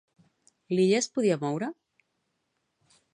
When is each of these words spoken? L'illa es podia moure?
L'illa 0.77 0.95
es 1.01 1.09
podia 1.17 1.37
moure? 1.45 1.69